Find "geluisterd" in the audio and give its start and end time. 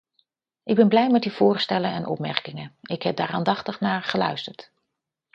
4.03-4.71